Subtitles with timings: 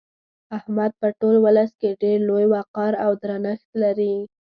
[0.57, 4.15] احمد په ټول ولس کې ډېر لوی وقار او درنښت لري.